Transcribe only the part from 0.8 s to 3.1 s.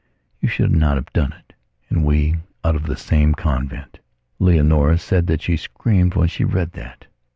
have done it, and we out of the